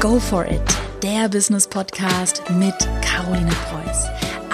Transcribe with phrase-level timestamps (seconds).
[0.00, 0.62] Go for it,
[1.02, 4.06] der Business Podcast mit Caroline Preuß.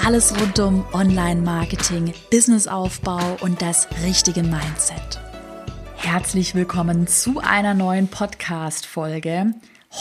[0.04, 5.20] Alles rund um Online-Marketing, Businessaufbau und das richtige Mindset.
[5.98, 9.54] Herzlich willkommen zu einer neuen Podcast-Folge.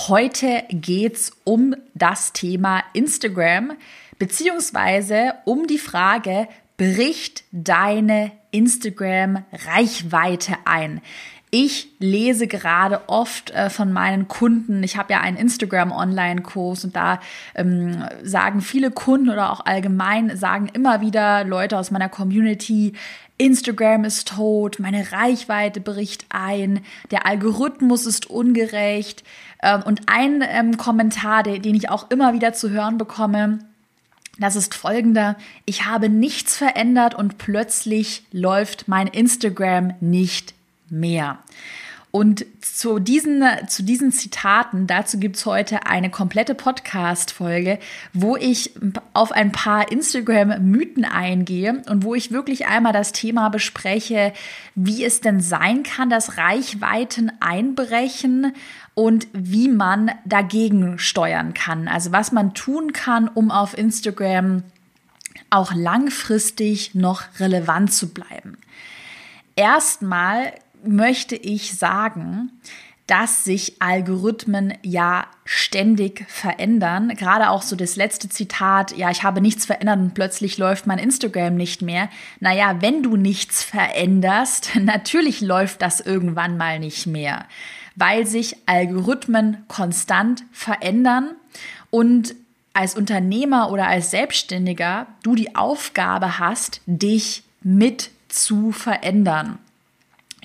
[0.08, 3.74] Heute geht's um das Thema Instagram,
[4.18, 11.02] beziehungsweise um die Frage, bricht deine Instagram-Reichweite ein?
[11.58, 17.22] Ich lese gerade oft äh, von meinen Kunden, ich habe ja einen Instagram-Online-Kurs und da
[17.56, 22.92] ähm, sagen viele Kunden oder auch allgemein, sagen immer wieder Leute aus meiner Community,
[23.38, 26.82] Instagram ist tot, meine Reichweite bricht ein,
[27.12, 29.24] der Algorithmus ist ungerecht.
[29.64, 33.60] Ähm, und ein ähm, Kommentar, den, den ich auch immer wieder zu hören bekomme,
[34.38, 35.38] das ist folgender.
[35.64, 40.54] Ich habe nichts verändert und plötzlich läuft mein Instagram nicht
[41.00, 41.40] mehr.
[42.16, 47.78] Und zu diesen, zu diesen Zitaten, dazu gibt's heute eine komplette Podcast-Folge,
[48.14, 48.72] wo ich
[49.12, 54.32] auf ein paar Instagram-Mythen eingehe und wo ich wirklich einmal das Thema bespreche,
[54.76, 58.54] wie es denn sein kann, dass Reichweiten einbrechen
[58.94, 61.90] und wie man dagegen steuern kann.
[61.90, 64.64] Also was man tun kann, um auf Instagram
[65.50, 68.58] auch langfristig noch relevant zu bleiben.
[69.58, 70.54] Erstmal
[70.88, 72.52] möchte ich sagen,
[73.08, 77.10] dass sich Algorithmen ja ständig verändern.
[77.16, 80.98] Gerade auch so das letzte Zitat, ja, ich habe nichts verändert und plötzlich läuft mein
[80.98, 82.10] Instagram nicht mehr.
[82.40, 87.46] Naja, wenn du nichts veränderst, natürlich läuft das irgendwann mal nicht mehr,
[87.96, 91.36] weil sich Algorithmen konstant verändern
[91.92, 92.36] und
[92.74, 99.60] als Unternehmer oder als Selbstständiger du die Aufgabe hast, dich mit zu verändern.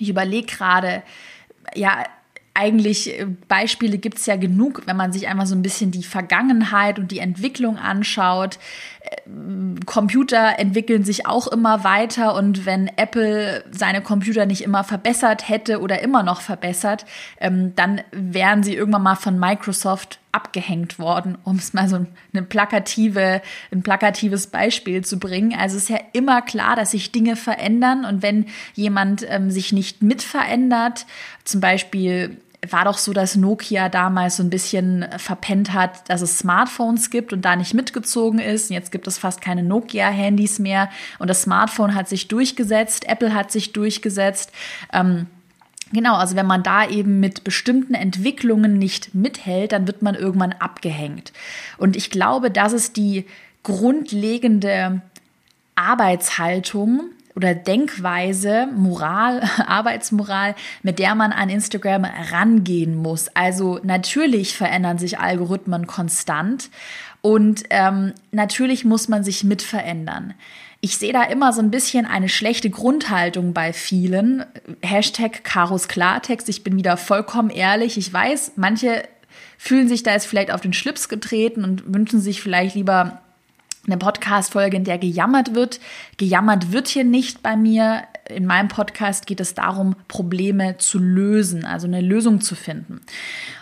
[0.00, 1.02] Ich überlege gerade,
[1.74, 2.04] ja,
[2.54, 6.02] eigentlich äh, Beispiele gibt es ja genug, wenn man sich einfach so ein bisschen die
[6.02, 8.58] Vergangenheit und die Entwicklung anschaut.
[9.00, 15.48] Äh, Computer entwickeln sich auch immer weiter und wenn Apple seine Computer nicht immer verbessert
[15.48, 17.06] hätte oder immer noch verbessert,
[17.40, 22.42] ähm, dann wären sie irgendwann mal von Microsoft abgehängt worden, um es mal so eine
[22.42, 23.42] plakative,
[23.72, 25.54] ein plakatives Beispiel zu bringen.
[25.58, 29.72] Also es ist ja immer klar, dass sich Dinge verändern und wenn jemand ähm, sich
[29.72, 31.06] nicht mit verändert,
[31.44, 36.38] zum Beispiel war doch so, dass Nokia damals so ein bisschen verpennt hat, dass es
[36.38, 38.70] Smartphones gibt und da nicht mitgezogen ist.
[38.70, 43.50] Jetzt gibt es fast keine Nokia-Handys mehr und das Smartphone hat sich durchgesetzt, Apple hat
[43.50, 44.52] sich durchgesetzt.
[44.92, 45.26] Ähm,
[45.92, 50.52] Genau, also wenn man da eben mit bestimmten Entwicklungen nicht mithält, dann wird man irgendwann
[50.52, 51.32] abgehängt.
[51.78, 53.26] Und ich glaube, das ist die
[53.62, 55.02] grundlegende
[55.74, 63.28] Arbeitshaltung oder Denkweise, Moral, Arbeitsmoral, mit der man an Instagram rangehen muss.
[63.34, 66.70] Also natürlich verändern sich Algorithmen konstant
[67.22, 70.34] und ähm, natürlich muss man sich mit verändern.
[70.82, 74.46] Ich sehe da immer so ein bisschen eine schlechte Grundhaltung bei vielen.
[74.80, 76.48] Hashtag Karos Klartext.
[76.48, 77.98] Ich bin wieder vollkommen ehrlich.
[77.98, 79.02] Ich weiß, manche
[79.58, 83.20] fühlen sich da jetzt vielleicht auf den Schlips getreten und wünschen sich vielleicht lieber
[83.86, 85.80] eine Podcast-Folge, in der gejammert wird.
[86.16, 88.04] Gejammert wird hier nicht bei mir.
[88.28, 93.00] In meinem Podcast geht es darum, Probleme zu lösen, also eine Lösung zu finden.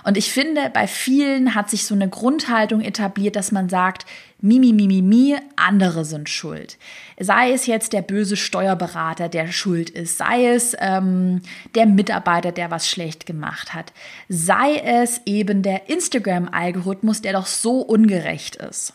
[0.04, 4.06] Und ich finde, bei vielen hat sich so eine Grundhaltung etabliert, dass man sagt,
[4.40, 6.78] Mimi, Mimi, mi, andere sind schuld.
[7.18, 11.42] Sei es jetzt der böse Steuerberater, der schuld ist, sei es ähm,
[11.74, 13.92] der Mitarbeiter, der was schlecht gemacht hat,
[14.28, 18.92] sei es eben der Instagram-Algorithmus, der doch so ungerecht ist.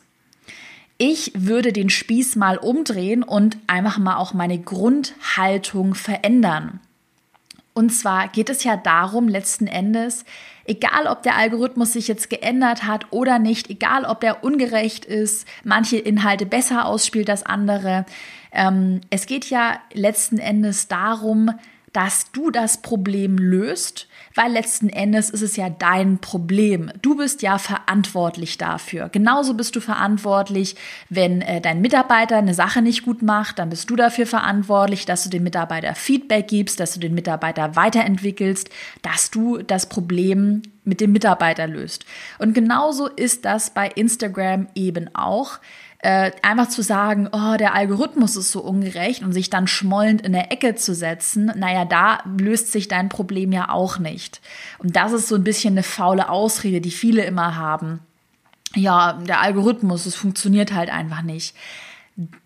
[0.98, 6.80] Ich würde den Spieß mal umdrehen und einfach mal auch meine Grundhaltung verändern.
[7.74, 10.24] Und zwar geht es ja darum, letzten Endes,
[10.66, 15.48] egal ob der Algorithmus sich jetzt geändert hat oder nicht, egal ob der ungerecht ist,
[15.64, 18.06] manche Inhalte besser ausspielt als andere,
[18.52, 21.52] ähm, es geht ja letzten Endes darum,
[21.92, 26.92] dass du das Problem löst, weil letzten Endes ist es ja dein Problem.
[27.02, 29.10] Du bist ja verantwortlich dafür.
[29.10, 30.76] Genauso bist du verantwortlich,
[31.10, 35.24] wenn äh, dein Mitarbeiter eine Sache nicht gut macht, dann bist du dafür verantwortlich, dass
[35.24, 38.70] du dem Mitarbeiter Feedback gibst, dass du den Mitarbeiter weiterentwickelst,
[39.02, 42.06] dass du das Problem mit dem Mitarbeiter löst.
[42.40, 45.60] Und genauso ist das bei Instagram eben auch
[46.04, 50.34] äh, einfach zu sagen, oh, der Algorithmus ist so ungerecht und sich dann schmollend in
[50.34, 54.42] der Ecke zu setzen, naja, da löst sich dein Problem ja auch nicht.
[54.80, 58.02] Und das ist so ein bisschen eine faule Ausrede, die viele immer haben.
[58.76, 61.56] Ja, der Algorithmus, es funktioniert halt einfach nicht.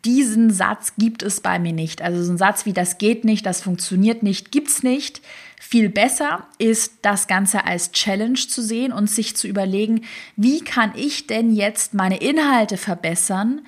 [0.05, 2.01] Diesen Satz gibt es bei mir nicht.
[2.01, 5.21] Also so ein Satz wie das geht nicht, das funktioniert nicht, gibt's nicht.
[5.59, 10.01] Viel besser ist das Ganze als Challenge zu sehen und sich zu überlegen,
[10.35, 13.61] wie kann ich denn jetzt meine Inhalte verbessern,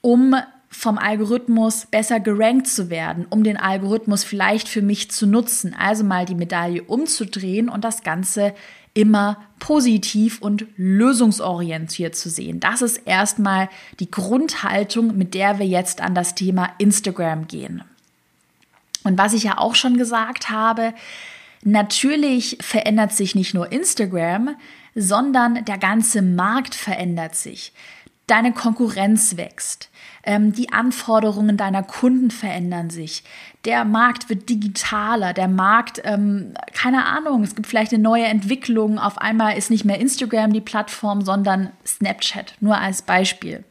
[0.00, 0.34] um
[0.68, 5.74] vom Algorithmus besser gerankt zu werden, um den Algorithmus vielleicht für mich zu nutzen.
[5.78, 8.52] Also mal die Medaille umzudrehen und das Ganze
[8.96, 12.60] immer positiv und lösungsorientiert zu sehen.
[12.60, 13.68] Das ist erstmal
[14.00, 17.84] die Grundhaltung, mit der wir jetzt an das Thema Instagram gehen.
[19.04, 20.94] Und was ich ja auch schon gesagt habe,
[21.62, 24.56] natürlich verändert sich nicht nur Instagram,
[24.94, 27.72] sondern der ganze Markt verändert sich.
[28.26, 29.88] Deine Konkurrenz wächst.
[30.24, 33.22] Ähm, die Anforderungen deiner Kunden verändern sich.
[33.64, 35.32] Der Markt wird digitaler.
[35.32, 38.98] Der Markt, ähm, keine Ahnung, es gibt vielleicht eine neue Entwicklung.
[38.98, 43.64] Auf einmal ist nicht mehr Instagram die Plattform, sondern Snapchat, nur als Beispiel.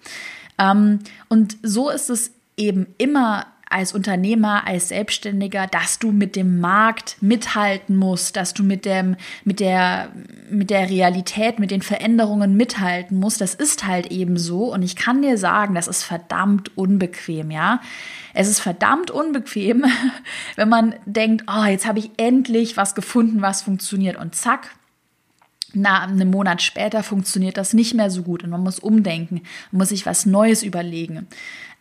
[0.58, 6.60] Ähm, und so ist es eben immer als Unternehmer, als Selbstständiger, dass du mit dem
[6.60, 10.12] Markt mithalten musst, dass du mit dem, mit der,
[10.50, 13.42] mit der Realität, mit den Veränderungen mithalten musst.
[13.42, 14.72] Das ist halt eben so.
[14.72, 17.82] Und ich kann dir sagen, das ist verdammt unbequem, ja.
[18.34, 19.86] Es ist verdammt unbequem,
[20.56, 24.18] wenn man denkt, oh, jetzt habe ich endlich was gefunden, was funktioniert.
[24.18, 24.76] Und zack,
[25.74, 29.42] na, einen Monat später funktioniert das nicht mehr so gut und man muss umdenken,
[29.72, 31.28] muss sich was Neues überlegen.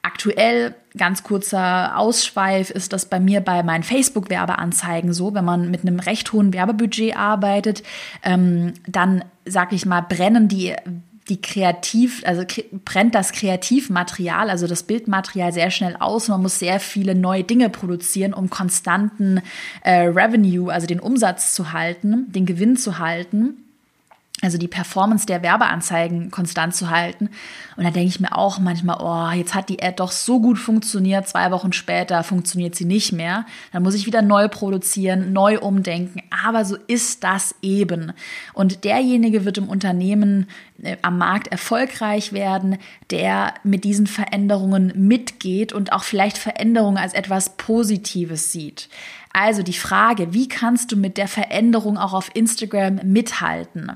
[0.05, 5.81] Aktuell, ganz kurzer Ausschweif, ist das bei mir bei meinen Facebook-Werbeanzeigen so, wenn man mit
[5.81, 7.83] einem recht hohen Werbebudget arbeitet,
[8.23, 10.75] ähm, dann, sag ich mal, brennen die
[11.31, 12.45] die Kreativ, also
[12.85, 16.29] brennt das Kreativmaterial, also das Bildmaterial sehr schnell aus.
[16.29, 19.41] Man muss sehr viele neue Dinge produzieren, um konstanten
[19.83, 23.64] äh, Revenue, also den Umsatz zu halten, den Gewinn zu halten
[24.45, 27.31] also die Performance der Werbeanzeigen konstant zu halten.
[27.77, 30.59] Und da denke ich mir auch manchmal, oh, jetzt hat die Ad doch so gut
[30.59, 33.47] funktioniert, zwei Wochen später funktioniert sie nicht mehr.
[33.73, 36.23] Dann muss ich wieder neu produzieren, neu umdenken.
[36.45, 38.13] Aber so ist das eben.
[38.53, 40.49] Und derjenige wird im Unternehmen
[40.83, 42.79] äh, am Markt erfolgreich werden,
[43.11, 48.89] der mit diesen Veränderungen mitgeht und auch vielleicht Veränderungen als etwas Positives sieht.
[49.37, 53.91] Also die Frage, wie kannst du mit der Veränderung auch auf Instagram mithalten?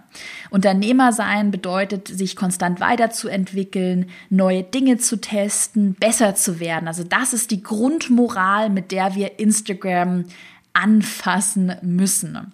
[0.50, 6.88] Unternehmer sein bedeutet, sich konstant weiterzuentwickeln, neue Dinge zu testen, besser zu werden.
[6.88, 10.24] Also das ist die Grundmoral, mit der wir Instagram
[10.72, 12.52] anfassen müssen.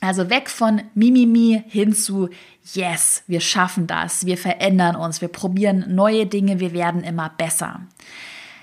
[0.00, 2.30] Also weg von Mimimi hin zu
[2.72, 7.82] Yes, wir schaffen das, wir verändern uns, wir probieren neue Dinge, wir werden immer besser.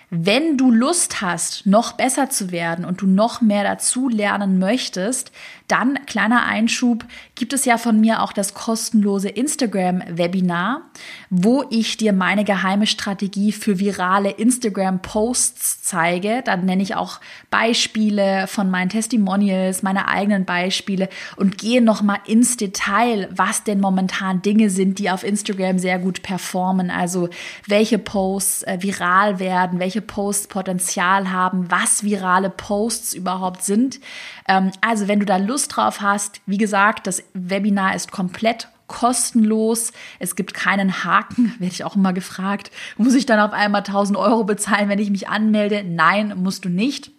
[0.09, 5.33] Wenn du Lust hast, noch besser zu werden und du noch mehr dazu lernen möchtest,
[5.67, 7.03] dann, kleiner Einschub,
[7.35, 10.81] gibt es ja von mir auch das kostenlose Instagram-Webinar,
[11.29, 16.41] wo ich dir meine geheime Strategie für virale Instagram-Posts zeige.
[16.45, 17.19] Dann nenne ich auch
[17.49, 24.41] Beispiele von meinen Testimonials, meine eigenen Beispiele und gehe nochmal ins Detail, was denn momentan
[24.41, 26.89] Dinge sind, die auf Instagram sehr gut performen.
[26.89, 27.27] Also
[27.65, 33.99] welche Posts äh, viral werden, welche Posts Potenzial haben, was virale Posts überhaupt sind.
[34.47, 39.91] Ähm, also wenn du da Lust drauf hast, wie gesagt, das Webinar ist komplett kostenlos.
[40.19, 42.71] Es gibt keinen Haken, werde ich auch immer gefragt.
[42.97, 45.83] Muss ich dann auf einmal 1000 Euro bezahlen, wenn ich mich anmelde?
[45.83, 47.11] Nein, musst du nicht.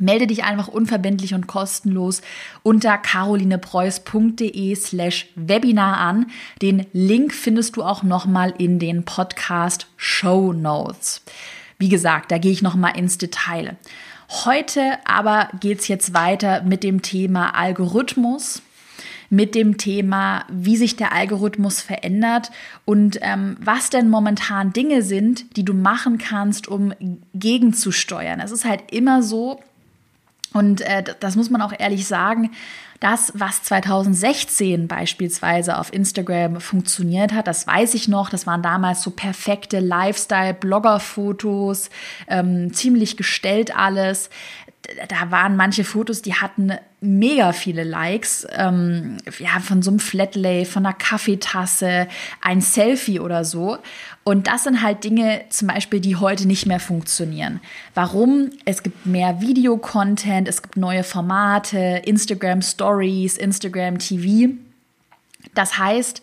[0.00, 2.20] Melde dich einfach unverbindlich und kostenlos
[2.64, 6.26] unter carolinepreuß.de slash Webinar an.
[6.60, 11.22] Den Link findest du auch nochmal in den Podcast Show Notes.
[11.78, 13.76] Wie gesagt, da gehe ich nochmal ins Detail.
[14.28, 18.62] Heute aber geht es jetzt weiter mit dem Thema Algorithmus
[19.30, 22.50] mit dem Thema, wie sich der Algorithmus verändert
[22.84, 26.92] und ähm, was denn momentan Dinge sind, die du machen kannst, um
[27.34, 28.38] gegenzusteuern.
[28.40, 29.60] Es ist halt immer so,
[30.54, 32.52] und äh, das muss man auch ehrlich sagen,
[33.00, 38.30] das, was 2016 beispielsweise auf Instagram funktioniert hat, das weiß ich noch.
[38.30, 41.90] Das waren damals so perfekte Lifestyle-Blogger-Fotos,
[42.28, 44.30] ähm, ziemlich gestellt alles
[45.08, 48.46] da waren manche Fotos, die hatten mega viele Likes.
[48.52, 52.08] Ähm, ja, von so einem Flatlay, von einer Kaffeetasse,
[52.40, 53.78] ein Selfie oder so.
[54.24, 57.60] Und das sind halt Dinge zum Beispiel, die heute nicht mehr funktionieren.
[57.94, 58.50] Warum?
[58.64, 64.54] Es gibt mehr Videocontent, es gibt neue Formate, Instagram Stories, Instagram TV.
[65.54, 66.22] Das heißt,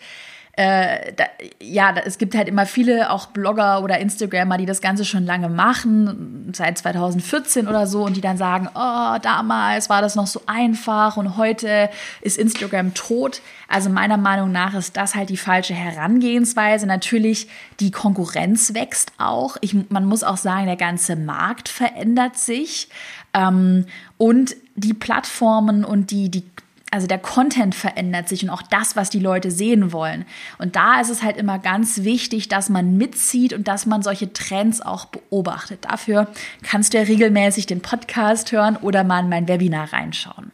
[0.62, 1.24] äh, da,
[1.60, 5.25] ja, da, es gibt halt immer viele auch Blogger oder Instagrammer, die das Ganze schon
[5.25, 10.27] lange machen, seit 2014 oder so, und die dann sagen, oh, damals war das noch
[10.27, 11.89] so einfach und heute
[12.22, 13.41] ist Instagram tot.
[13.68, 16.86] Also meiner Meinung nach ist das halt die falsche Herangehensweise.
[16.86, 17.48] Natürlich,
[17.80, 19.58] die Konkurrenz wächst auch.
[19.62, 22.88] Ich, man muss auch sagen, der ganze Markt verändert sich.
[23.34, 23.88] Ähm,
[24.18, 26.44] und die Plattformen und die, die
[26.92, 30.26] also der Content verändert sich und auch das, was die Leute sehen wollen.
[30.58, 34.34] Und da ist es halt immer ganz wichtig, dass man mitzieht und dass man solche
[34.34, 35.86] Trends auch beobachtet.
[35.86, 36.28] Dafür
[36.64, 40.52] kannst du ja regelmäßig den Podcast hören oder mal in mein Webinar reinschauen.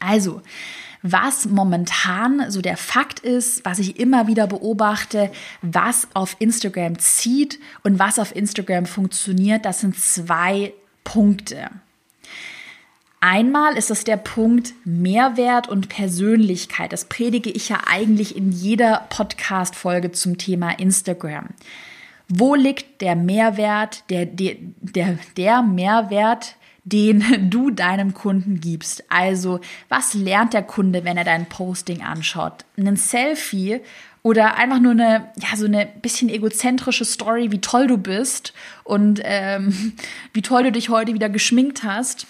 [0.00, 0.42] Also,
[1.02, 5.30] was momentan so der Fakt ist, was ich immer wieder beobachte,
[5.62, 10.72] was auf Instagram zieht und was auf Instagram funktioniert, das sind zwei
[11.04, 11.70] Punkte.
[13.22, 16.90] Einmal ist es der Punkt Mehrwert und Persönlichkeit.
[16.90, 21.48] Das predige ich ja eigentlich in jeder Podcast-Folge zum Thema Instagram.
[22.28, 29.04] Wo liegt der Mehrwert, der, der, der, der Mehrwert, den du deinem Kunden gibst?
[29.10, 29.60] Also,
[29.90, 32.64] was lernt der Kunde, wenn er dein Posting anschaut?
[32.78, 33.82] Ein Selfie
[34.22, 39.20] oder einfach nur eine, ja, so eine bisschen egozentrische Story, wie toll du bist und
[39.24, 39.92] ähm,
[40.32, 42.26] wie toll du dich heute wieder geschminkt hast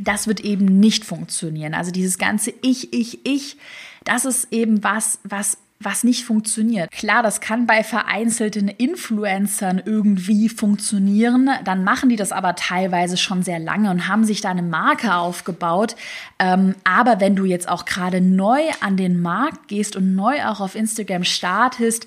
[0.00, 1.74] das wird eben nicht funktionieren.
[1.74, 3.56] Also dieses ganze Ich, Ich, Ich,
[4.04, 6.90] das ist eben was, was was nicht funktioniert.
[6.90, 11.50] Klar, das kann bei vereinzelten Influencern irgendwie funktionieren.
[11.64, 15.14] Dann machen die das aber teilweise schon sehr lange und haben sich da eine Marke
[15.14, 15.96] aufgebaut.
[16.38, 20.60] Ähm, aber wenn du jetzt auch gerade neu an den Markt gehst und neu auch
[20.60, 22.06] auf Instagram startest,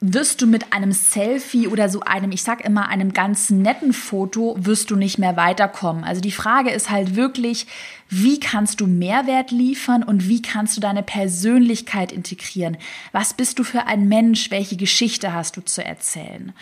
[0.00, 4.54] wirst du mit einem Selfie oder so einem, ich sag immer, einem ganz netten Foto,
[4.58, 6.04] wirst du nicht mehr weiterkommen.
[6.04, 7.66] Also die Frage ist halt wirklich,
[8.10, 12.76] wie kannst du Mehrwert liefern und wie kannst du deine Persönlichkeit integrieren?
[13.12, 14.50] Was bist du für ein Mensch?
[14.50, 16.52] Welche Geschichte hast du zu erzählen?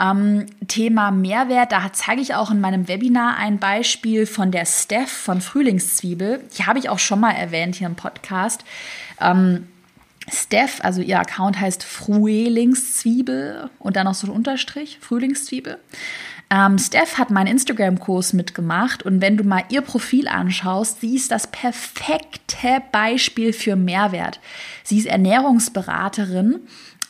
[0.00, 5.12] Ähm, Thema Mehrwert, da zeige ich auch in meinem Webinar ein Beispiel von der Steph
[5.12, 6.42] von Frühlingszwiebel.
[6.56, 8.64] Die habe ich auch schon mal erwähnt hier im Podcast.
[9.20, 9.66] Ähm,
[10.32, 15.78] Steph, also ihr Account heißt Frühlingszwiebel und dann noch so ein Unterstrich, Frühlingszwiebel.
[16.50, 21.30] Ähm, Steph hat meinen Instagram-Kurs mitgemacht und wenn du mal ihr Profil anschaust, sie ist
[21.30, 24.40] das perfekte Beispiel für Mehrwert.
[24.82, 26.60] Sie ist Ernährungsberaterin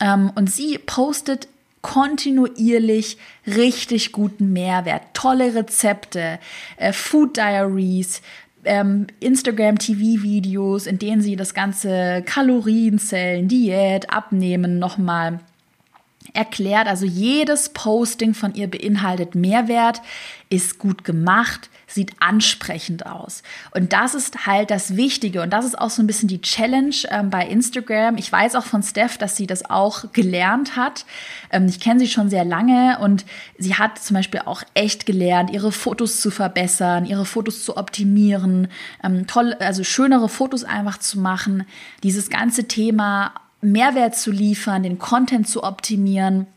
[0.01, 1.47] ähm, und sie postet
[1.81, 6.39] kontinuierlich richtig guten Mehrwert, tolle Rezepte,
[6.75, 8.21] äh, Food Diaries,
[8.65, 15.39] ähm, Instagram-TV-Videos, in denen sie das ganze Kalorienzellen, Diät, Abnehmen nochmal
[16.33, 16.87] erklärt.
[16.87, 20.01] Also jedes Posting von ihr beinhaltet Mehrwert,
[20.49, 23.43] ist gut gemacht, sieht ansprechend aus.
[23.71, 25.41] Und das ist halt das Wichtige.
[25.41, 28.17] Und das ist auch so ein bisschen die Challenge ähm, bei Instagram.
[28.17, 31.05] Ich weiß auch von Steph, dass sie das auch gelernt hat.
[31.51, 33.25] Ähm, ich kenne sie schon sehr lange und
[33.57, 38.69] sie hat zum Beispiel auch echt gelernt, ihre Fotos zu verbessern, ihre Fotos zu optimieren,
[39.03, 41.65] ähm, toll, also schönere Fotos einfach zu machen.
[42.03, 46.47] Dieses ganze Thema Mehrwert zu liefern, den Content zu optimieren.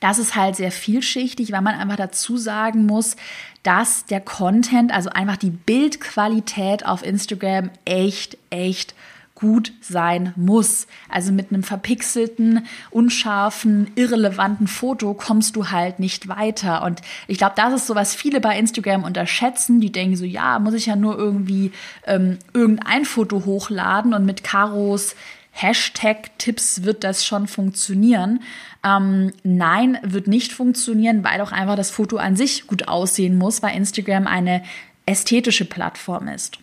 [0.00, 3.16] Das ist halt sehr vielschichtig, weil man einfach dazu sagen muss,
[3.62, 8.94] dass der Content, also einfach die Bildqualität auf Instagram echt, echt
[9.42, 10.86] gut sein muss.
[11.08, 16.84] Also mit einem verpixelten, unscharfen, irrelevanten Foto kommst du halt nicht weiter.
[16.84, 19.80] Und ich glaube, das ist so, was viele bei Instagram unterschätzen.
[19.80, 21.72] Die denken so, ja, muss ich ja nur irgendwie
[22.06, 25.16] ähm, irgendein Foto hochladen und mit Karos
[25.52, 28.40] Hashtag-Tipps wird das schon funktionieren.
[28.84, 33.62] Ähm, nein, wird nicht funktionieren, weil auch einfach das Foto an sich gut aussehen muss,
[33.62, 34.62] weil Instagram eine
[35.06, 36.58] ästhetische Plattform ist.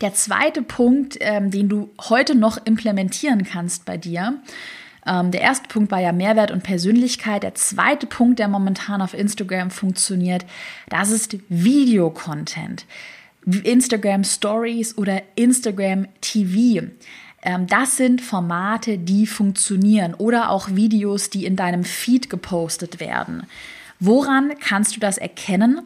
[0.00, 4.40] Der zweite Punkt, ähm, den du heute noch implementieren kannst bei dir,
[5.06, 7.42] ähm, der erste Punkt war ja Mehrwert und Persönlichkeit.
[7.42, 10.44] Der zweite Punkt, der momentan auf Instagram funktioniert,
[10.88, 12.86] das ist Videocontent.
[13.44, 16.86] Instagram Stories oder Instagram TV.
[17.42, 23.46] Ähm, das sind Formate, die funktionieren oder auch Videos, die in deinem Feed gepostet werden.
[24.00, 25.82] Woran kannst du das erkennen?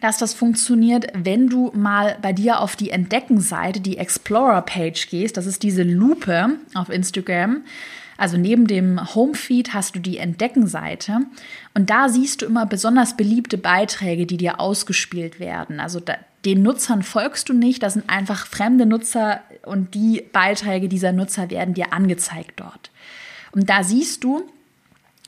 [0.00, 5.36] dass das funktioniert, wenn du mal bei dir auf die Entdecken-Seite, die Explorer-Page gehst.
[5.36, 7.62] Das ist diese Lupe auf Instagram.
[8.16, 11.20] Also neben dem Home-Feed hast du die Entdecken-Seite
[11.74, 15.78] und da siehst du immer besonders beliebte Beiträge, die dir ausgespielt werden.
[15.78, 16.14] Also da,
[16.44, 21.50] den Nutzern folgst du nicht, das sind einfach fremde Nutzer und die Beiträge dieser Nutzer
[21.50, 22.90] werden dir angezeigt dort.
[23.52, 24.44] Und da siehst du,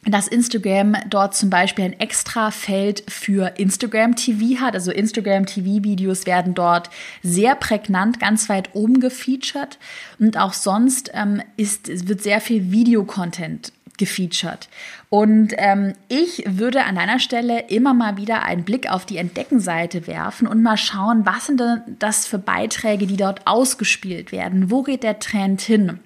[0.07, 4.75] dass Instagram dort zum Beispiel ein extra Feld für Instagram TV hat.
[4.75, 6.88] Also Instagram TV Videos werden dort
[7.23, 9.79] sehr prägnant ganz weit oben gefeatured
[10.19, 14.69] und auch sonst ähm, ist, wird sehr viel Videocontent gefeatured.
[15.11, 20.09] Und ähm, ich würde an deiner Stelle immer mal wieder einen Blick auf die Entdeckenseite
[20.09, 24.71] werfen und mal schauen, was sind denn das für Beiträge, die dort ausgespielt werden?
[24.71, 26.00] Wo geht der Trend hin?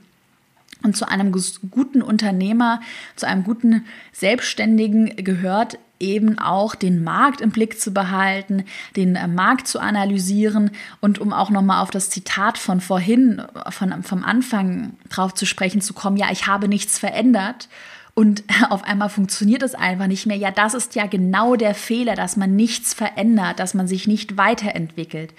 [0.82, 1.32] Und zu einem
[1.70, 2.82] guten Unternehmer,
[3.16, 8.64] zu einem guten Selbstständigen gehört eben auch den Markt im Blick zu behalten,
[8.96, 10.70] den äh, Markt zu analysieren
[11.00, 15.80] und um auch nochmal auf das Zitat von vorhin, von, vom Anfang drauf zu sprechen
[15.80, 17.68] zu kommen, ja, ich habe nichts verändert
[18.14, 20.36] und auf einmal funktioniert es einfach nicht mehr.
[20.36, 24.36] Ja, das ist ja genau der Fehler, dass man nichts verändert, dass man sich nicht
[24.36, 25.34] weiterentwickelt.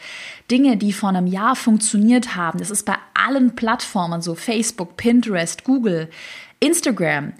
[0.52, 5.64] Dinge, die vor einem Jahr funktioniert haben, das ist bei allen Plattformen so, Facebook, Pinterest,
[5.64, 6.10] Google,
[6.60, 7.34] Instagram,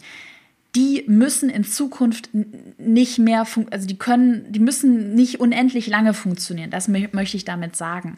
[0.76, 6.70] die müssen in Zukunft nicht mehr, also die können, die müssen nicht unendlich lange funktionieren.
[6.70, 8.18] Das möchte ich damit sagen.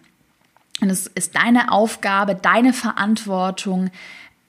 [0.81, 3.89] Und es ist deine Aufgabe, deine Verantwortung,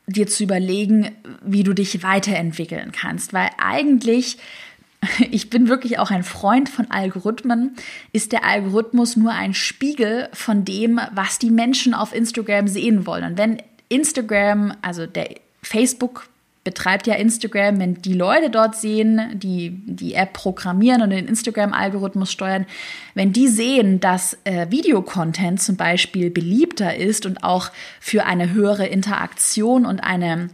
[0.06, 1.10] dir zu überlegen,
[1.42, 3.34] wie du dich weiterentwickeln kannst.
[3.34, 4.38] Weil eigentlich,
[5.30, 7.76] ich bin wirklich auch ein Freund von Algorithmen,
[8.12, 13.24] ist der Algorithmus nur ein Spiegel von dem, was die Menschen auf Instagram sehen wollen.
[13.24, 15.28] Und wenn Instagram, also der
[15.62, 16.28] Facebook
[16.68, 22.30] betreibt ja Instagram, wenn die Leute dort sehen, die die App programmieren und den Instagram-Algorithmus
[22.30, 22.66] steuern,
[23.14, 27.70] wenn die sehen, dass äh, Videocontent zum Beispiel beliebter ist und auch
[28.00, 30.50] für eine höhere Interaktion und eine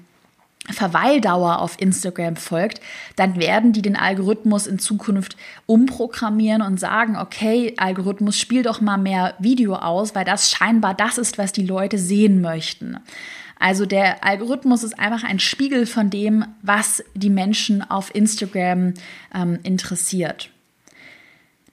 [0.70, 2.80] Verweildauer auf Instagram folgt,
[3.16, 8.98] dann werden die den Algorithmus in Zukunft umprogrammieren und sagen, okay, Algorithmus, spiel doch mal
[8.98, 12.98] mehr Video aus, weil das scheinbar das ist, was die Leute sehen möchten.
[13.64, 18.92] Also der Algorithmus ist einfach ein Spiegel von dem, was die Menschen auf Instagram
[19.34, 20.50] ähm, interessiert.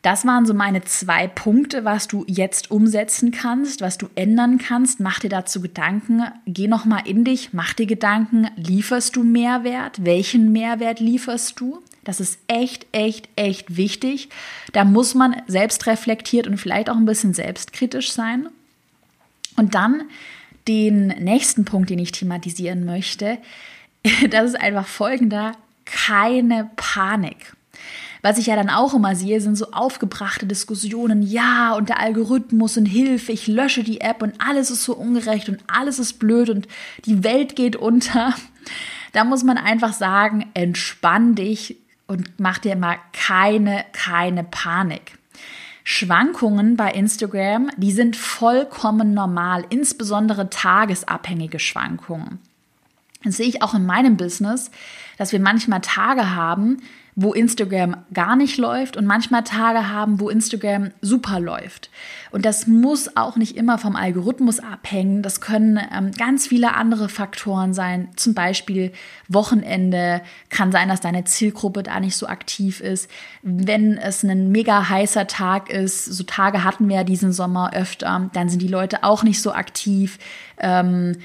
[0.02, 5.02] Das waren so meine zwei Punkte, was du jetzt umsetzen kannst, was du ändern kannst.
[5.02, 6.24] Mach dir dazu Gedanken.
[6.48, 8.48] Geh noch mal in dich, mach dir Gedanken.
[8.56, 10.06] Lieferst du Mehrwert?
[10.06, 11.82] Welchen Mehrwert lieferst du?
[12.06, 14.30] Das ist echt, echt, echt wichtig.
[14.72, 18.48] Da muss man selbst reflektiert und vielleicht auch ein bisschen selbstkritisch sein.
[19.58, 20.04] Und dann
[20.68, 23.38] den nächsten Punkt, den ich thematisieren möchte,
[24.30, 25.54] das ist einfach folgender,
[25.86, 27.54] keine Panik.
[28.22, 32.78] Was ich ja dann auch immer sehe, sind so aufgebrachte Diskussionen, ja, und der Algorithmus
[32.78, 36.50] und Hilfe, ich lösche die App und alles ist so ungerecht und alles ist blöd
[36.50, 36.68] und
[37.06, 38.36] die Welt geht unter.
[39.14, 45.18] Da muss man einfach sagen, entspann dich und mach dir mal keine, keine Panik.
[45.84, 52.40] Schwankungen bei Instagram, die sind vollkommen normal, insbesondere tagesabhängige Schwankungen.
[53.24, 54.72] Das sehe ich auch in meinem Business,
[55.18, 56.82] dass wir manchmal Tage haben,
[57.16, 61.90] wo Instagram gar nicht läuft und manchmal Tage haben, wo Instagram super läuft.
[62.32, 65.22] Und das muss auch nicht immer vom Algorithmus abhängen.
[65.22, 68.10] Das können ähm, ganz viele andere Faktoren sein.
[68.16, 68.94] Zum Beispiel
[69.28, 70.22] Wochenende.
[70.50, 73.10] Kann sein, dass deine Zielgruppe da nicht so aktiv ist.
[73.42, 78.30] Wenn es ein mega heißer Tag ist, so Tage hatten wir ja diesen Sommer öfter,
[78.34, 80.18] dann sind die Leute auch nicht so aktiv.
[80.58, 81.18] Ähm,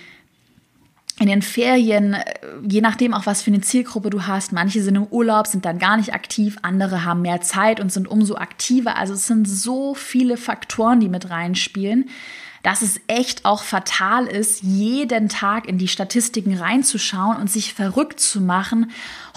[1.18, 2.22] in den Ferien, äh,
[2.66, 5.78] je nachdem auch was für eine Zielgruppe du hast, manche sind im Urlaub, sind dann
[5.78, 8.96] gar nicht aktiv, andere haben mehr Zeit und sind umso aktiver.
[8.96, 12.10] Also es sind so viele Faktoren, die mit reinspielen,
[12.62, 18.20] dass es echt auch fatal ist, jeden Tag in die Statistiken reinzuschauen und sich verrückt
[18.20, 18.90] zu machen.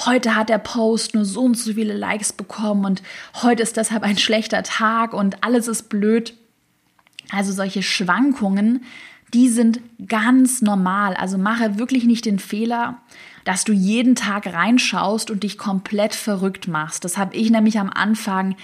[0.03, 3.03] Heute hat der Post nur so und so viele Likes bekommen und
[3.35, 6.33] heute ist deshalb ein schlechter Tag und alles ist blöd.
[7.31, 8.83] Also solche Schwankungen
[9.33, 11.15] die sind ganz normal.
[11.15, 12.97] Also mache wirklich nicht den Fehler,
[13.45, 17.05] dass du jeden Tag reinschaust und dich komplett verrückt machst.
[17.05, 18.55] Das habe ich nämlich am Anfang,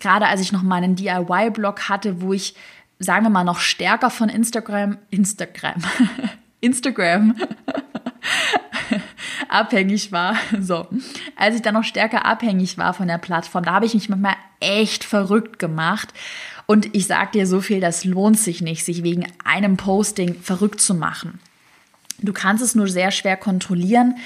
[0.00, 2.54] gerade als ich noch meinen DIY-Blog hatte, wo ich,
[2.98, 5.82] sagen wir mal, noch stärker von Instagram, Instagram,
[6.60, 7.36] Instagram
[9.48, 10.36] abhängig war.
[10.60, 10.88] So,
[11.36, 14.36] als ich dann noch stärker abhängig war von der Plattform, da habe ich mich manchmal
[14.60, 16.12] echt verrückt gemacht
[16.66, 20.80] und ich sage dir so viel, das lohnt sich nicht, sich wegen einem Posting verrückt
[20.80, 21.40] zu machen.
[22.18, 24.16] Du kannst es nur sehr schwer kontrollieren.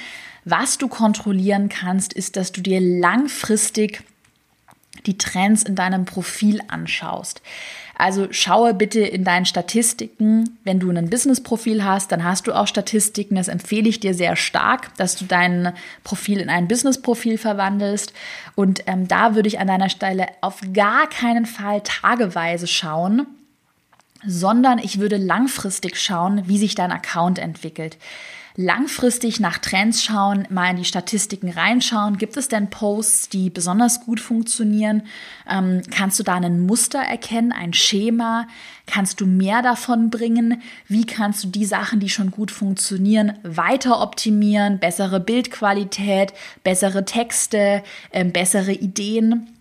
[0.44, 4.03] Was du kontrollieren kannst, ist, dass du dir langfristig
[5.04, 7.42] die Trends in deinem Profil anschaust.
[7.98, 10.59] Also schaue bitte in deinen Statistiken.
[10.64, 13.37] Wenn du ein Business-Profil hast, dann hast du auch Statistiken.
[13.37, 15.72] Das empfehle ich dir sehr stark, dass du dein
[16.04, 18.12] Profil in ein Business-Profil verwandelst.
[18.54, 23.26] Und ähm, da würde ich an deiner Stelle auf gar keinen Fall tageweise schauen,
[24.26, 27.96] sondern ich würde langfristig schauen, wie sich dein Account entwickelt.
[28.57, 32.16] Langfristig nach Trends schauen, mal in die Statistiken reinschauen.
[32.16, 35.03] Gibt es denn Posts, die besonders gut funktionieren?
[35.49, 38.49] Ähm, kannst du da ein Muster erkennen, ein Schema?
[38.87, 40.62] Kannst du mehr davon bringen?
[40.88, 44.79] Wie kannst du die Sachen, die schon gut funktionieren, weiter optimieren?
[44.79, 46.33] Bessere Bildqualität,
[46.64, 49.56] bessere Texte, äh, bessere Ideen?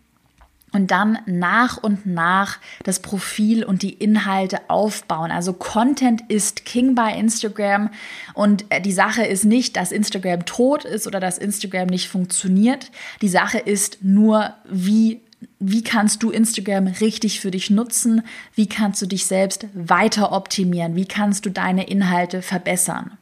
[0.76, 5.32] Und dann nach und nach das Profil und die Inhalte aufbauen.
[5.32, 7.90] Also Content ist King bei Instagram
[8.34, 12.92] und äh, die Sache ist nicht, dass Instagram tot ist oder dass Instagram nicht funktioniert.
[13.22, 15.22] Die Sache ist nur, wie
[15.60, 18.24] wie kannst du Instagram richtig für dich nutzen?
[18.56, 20.96] Wie kannst du dich selbst weiter optimieren?
[20.96, 23.18] Wie kannst du deine Inhalte verbessern?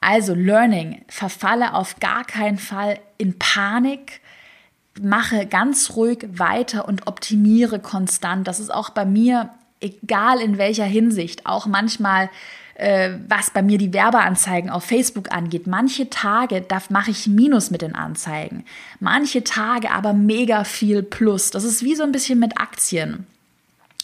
[0.00, 4.20] Also Learning, verfalle auf gar keinen Fall in Panik,
[5.02, 8.46] mache ganz ruhig weiter und optimiere konstant.
[8.46, 12.30] Das ist auch bei mir, egal in welcher Hinsicht, auch manchmal,
[12.74, 15.66] äh, was bei mir die Werbeanzeigen auf Facebook angeht.
[15.66, 18.64] Manche Tage, da mache ich Minus mit den Anzeigen.
[19.00, 21.50] Manche Tage aber mega viel Plus.
[21.50, 23.26] Das ist wie so ein bisschen mit Aktien.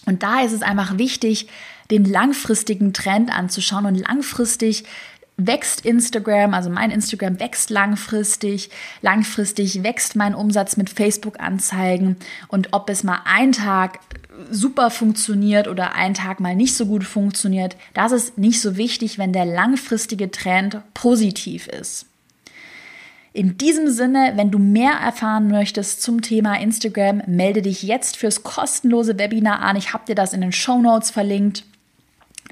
[0.06, 1.48] Und da ist es einfach wichtig,
[1.90, 4.84] den langfristigen Trend anzuschauen und langfristig
[5.46, 8.70] wächst Instagram, also mein Instagram wächst langfristig.
[9.00, 12.16] Langfristig wächst mein Umsatz mit Facebook-Anzeigen.
[12.48, 14.00] Und ob es mal einen Tag
[14.50, 19.18] super funktioniert oder einen Tag mal nicht so gut funktioniert, das ist nicht so wichtig,
[19.18, 22.06] wenn der langfristige Trend positiv ist.
[23.34, 28.42] In diesem Sinne, wenn du mehr erfahren möchtest zum Thema Instagram, melde dich jetzt fürs
[28.42, 29.76] kostenlose Webinar an.
[29.76, 31.64] Ich habe dir das in den Show Notes verlinkt.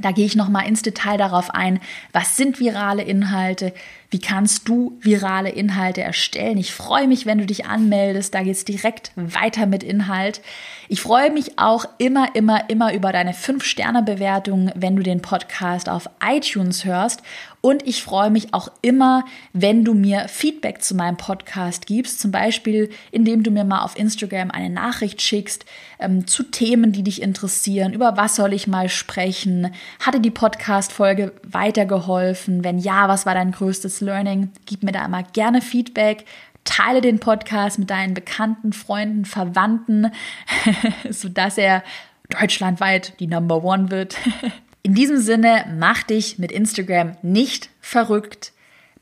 [0.01, 1.81] Da gehe ich nochmal ins Detail darauf ein,
[2.13, 3.73] was sind virale Inhalte,
[4.11, 6.59] wie kannst du virale Inhalte erstellen.
[6.59, 10.41] Ich freue mich, wenn du dich anmeldest, da geht es direkt weiter mit Inhalt.
[10.89, 16.11] Ich freue mich auch immer, immer, immer über deine 5-Sterne-Bewertung, wenn du den Podcast auf
[16.21, 17.23] iTunes hörst
[17.63, 22.31] und ich freue mich auch immer, wenn du mir Feedback zu meinem Podcast gibst, zum
[22.31, 25.67] Beispiel indem du mir mal auf Instagram eine Nachricht schickst
[25.99, 27.93] ähm, zu Themen, die dich interessieren.
[27.93, 29.75] Über was soll ich mal sprechen?
[30.01, 32.65] Hatte die Podcast-Folge weitergeholfen?
[32.65, 34.51] Wenn ja, was war dein größtes Learning?
[34.67, 36.25] Gib mir da immer gerne Feedback.
[36.65, 40.13] Teile den Podcast mit deinen Bekannten, Freunden, Verwandten,
[41.11, 41.83] sodass er
[42.29, 44.17] deutschlandweit die Number One wird.
[44.83, 48.53] In diesem Sinne, mach dich mit Instagram nicht verrückt.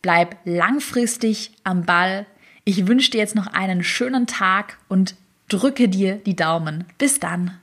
[0.02, 2.26] Bleib langfristig am Ball.
[2.64, 5.14] Ich wünsche dir jetzt noch einen schönen Tag und
[5.48, 6.84] drücke dir die Daumen.
[6.98, 7.58] Bis dann.